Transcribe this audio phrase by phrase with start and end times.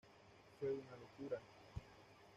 [0.59, 1.39] Fue una locura.